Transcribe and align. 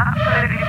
Absolutely 0.00 0.59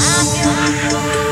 Party! 0.00 1.29